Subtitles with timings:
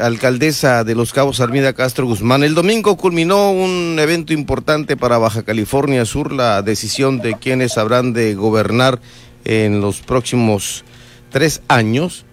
[0.00, 2.42] alcaldesa de Los Cabos, Armida Castro Guzmán.
[2.42, 8.12] El domingo culminó un evento importante para Baja California Sur, la decisión de quienes habrán
[8.12, 9.00] de gobernar
[9.44, 10.84] en los próximos
[11.30, 12.24] tres años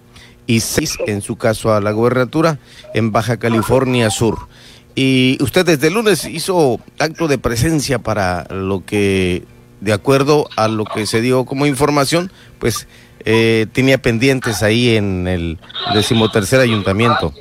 [0.48, 2.60] y seis, en su caso, a la gobernatura
[2.94, 4.48] en Baja California Sur.
[4.96, 9.44] Y usted desde el lunes hizo acto de presencia para lo que,
[9.82, 12.88] de acuerdo a lo que se dio como información, pues
[13.26, 15.60] eh, tenía pendientes ahí en el
[15.94, 17.34] decimotercer ayuntamiento.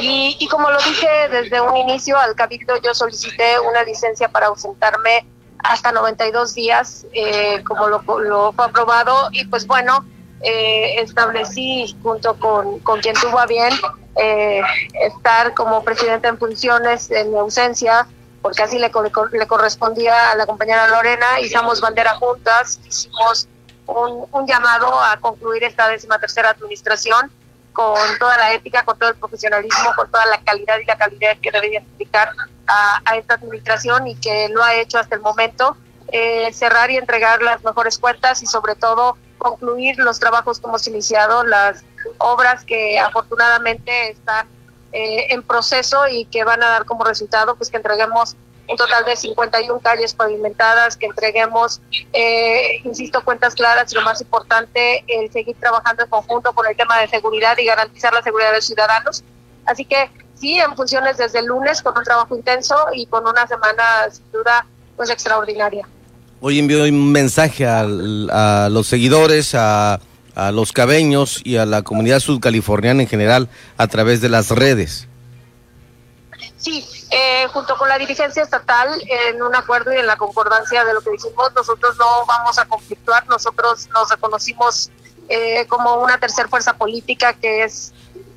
[0.00, 4.46] Y, y, como lo dije desde un inicio al cabildo, yo solicité una licencia para
[4.46, 5.24] ausentarme
[5.64, 10.04] hasta 92 días, eh, como lo, lo, fue aprobado, y pues bueno,
[10.42, 13.72] eh, establecí junto con, con, quien tuvo a bien
[14.16, 14.60] eh,
[15.06, 18.06] estar como presidenta en funciones en mi ausencia,
[18.42, 23.48] porque así le, correspondía a la compañera Lorena, hicimos bandera juntas, hicimos
[23.86, 27.30] un, llamado a concluir esta décima tercera administración
[27.72, 31.36] con toda la ética, con todo el profesionalismo, con toda la calidad y la calidad
[31.42, 32.30] que debe identificar
[32.66, 35.76] a, a esta administración y que lo ha hecho hasta el momento,
[36.08, 40.86] eh, cerrar y entregar las mejores cuentas y sobre todo concluir los trabajos que hemos
[40.86, 41.84] iniciado, las
[42.18, 44.46] obras que afortunadamente están
[44.92, 48.36] eh, en proceso y que van a dar como resultado pues que entreguemos
[48.68, 51.80] un total de 51 calles pavimentadas, que entreguemos,
[52.12, 56.76] eh, insisto, cuentas claras y lo más importante, el seguir trabajando en conjunto con el
[56.76, 59.24] tema de seguridad y garantizar la seguridad de los ciudadanos.
[59.66, 63.46] Así que sí, en funciones desde el lunes con un trabajo intenso y con una
[63.46, 65.86] semana sin duda pues extraordinaria.
[66.40, 70.00] Hoy envió un mensaje a, a los seguidores, a,
[70.34, 75.08] a los cabeños y a la comunidad sudcaliforniana en general a través de las redes.
[76.64, 80.94] Sí, eh, junto con la dirigencia estatal, en un acuerdo y en la concordancia de
[80.94, 84.90] lo que dijimos, nosotros no vamos a conflictuar, nosotros nos reconocimos
[85.28, 87.92] eh, como una tercera fuerza política que es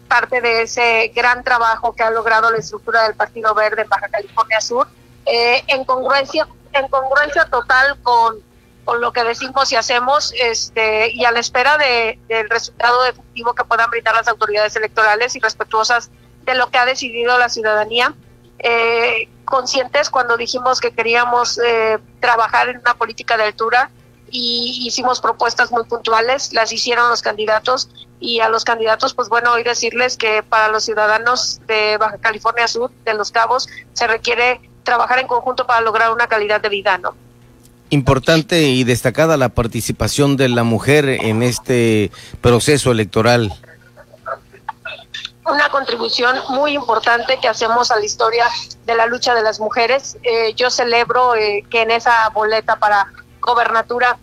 [0.10, 4.10] parte de ese gran trabajo que ha logrado la estructura del Partido Verde en Baja
[4.10, 4.90] California Sur,
[5.26, 8.36] eh, en congruencia en congruencia total con,
[8.84, 13.56] con lo que decimos y hacemos este, y a la espera de, del resultado efectivo
[13.56, 16.12] que puedan brindar las autoridades electorales y respetuosas
[16.48, 18.16] de lo que ha decidido la ciudadanía.
[18.60, 23.92] Eh, conscientes cuando dijimos que queríamos eh, trabajar en una política de altura
[24.32, 29.54] y hicimos propuestas muy puntuales, las hicieron los candidatos y a los candidatos, pues bueno,
[29.54, 34.60] hoy decirles que para los ciudadanos de Baja California Sur, de Los Cabos, se requiere
[34.84, 37.16] trabajar en conjunto para lograr una calidad de vida, ¿no?
[37.90, 43.54] Importante y destacada la participación de la mujer en este proceso electoral.
[45.48, 48.46] Una contribución muy importante que hacemos a la historia
[48.86, 50.18] de la lucha de las mujeres.
[50.24, 53.08] Eh, yo celebro eh, que en esa boleta para
[53.40, 54.18] gobernatura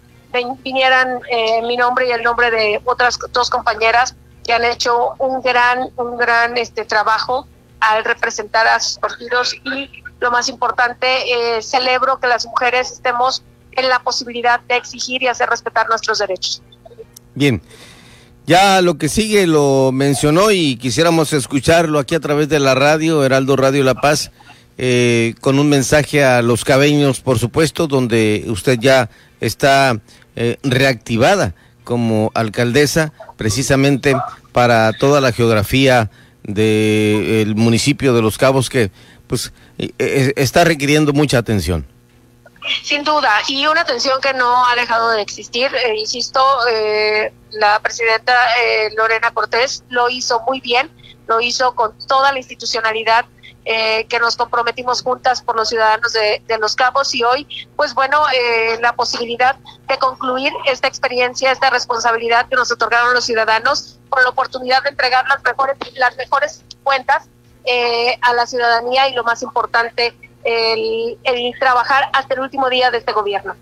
[0.62, 4.14] vinieran eh, mi nombre y el nombre de otras dos compañeras
[4.44, 7.46] que han hecho un gran, un gran este trabajo
[7.80, 13.42] al representar a sus partidos y lo más importante, eh, celebro que las mujeres estemos
[13.72, 16.62] en la posibilidad de exigir y hacer respetar nuestros derechos.
[17.34, 17.60] Bien,
[18.46, 23.24] ya lo que sigue lo mencionó y quisiéramos escucharlo aquí a través de la radio,
[23.24, 24.30] Heraldo Radio La Paz,
[24.76, 29.08] eh, con un mensaje a los cabeños, por supuesto, donde usted ya
[29.40, 30.00] está
[30.36, 34.14] eh, reactivada como alcaldesa, precisamente
[34.52, 36.10] para toda la geografía
[36.42, 38.90] del municipio de Los Cabos, que
[39.26, 41.86] pues está requiriendo mucha atención.
[42.82, 45.74] Sin duda, y una atención que no ha dejado de existir.
[45.74, 50.90] Eh, insisto, eh, la presidenta eh, Lorena Cortés lo hizo muy bien,
[51.26, 53.26] lo hizo con toda la institucionalidad
[53.66, 57.94] eh, que nos comprometimos juntas por los ciudadanos de, de Los Cabos y hoy, pues
[57.94, 59.56] bueno, eh, la posibilidad
[59.88, 64.90] de concluir esta experiencia, esta responsabilidad que nos otorgaron los ciudadanos con la oportunidad de
[64.90, 67.26] entregar las mejores, las mejores cuentas
[67.64, 70.14] eh, a la ciudadanía y lo más importante,
[70.44, 73.54] el, el trabajar hasta el último día de este gobierno.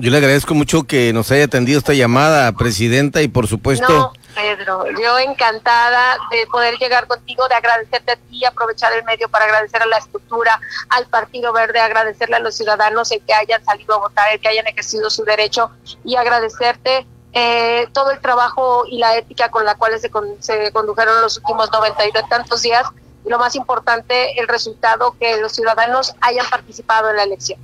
[0.00, 3.92] Yo le agradezco mucho que nos haya atendido esta llamada, Presidenta, y por supuesto...
[3.92, 9.28] No, Pedro, yo encantada de poder llegar contigo, de agradecerte a ti, aprovechar el medio
[9.28, 10.60] para agradecer a la estructura,
[10.90, 14.46] al Partido Verde, agradecerle a los ciudadanos el que hayan salido a votar, el que
[14.46, 15.72] hayan ejercido su derecho
[16.04, 20.70] y agradecerte eh, todo el trabajo y la ética con la cual se, con, se
[20.70, 22.86] condujeron los últimos noventa y tantos días
[23.28, 27.60] y lo más importante, el resultado que los ciudadanos hayan participado en la elección.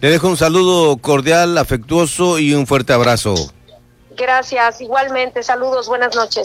[0.00, 3.34] Le dejo un saludo cordial, afectuoso y un fuerte abrazo.
[4.16, 5.42] Gracias, igualmente.
[5.42, 6.42] Saludos, buenas noches.